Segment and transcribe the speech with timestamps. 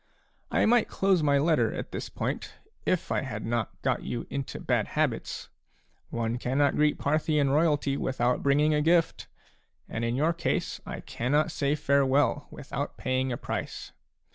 [0.49, 2.55] I might close my letter at this point,
[2.87, 5.49] if I had not got you into bad habits.
[6.09, 9.27] One cannot greet Parthian royalty without bringing a gift;
[9.87, 13.91] and in your case I cannot say farewell without paying a price.